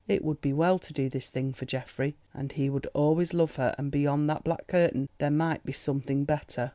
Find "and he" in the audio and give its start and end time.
2.33-2.71